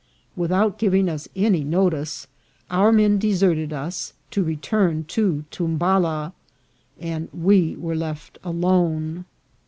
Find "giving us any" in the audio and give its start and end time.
0.79-1.63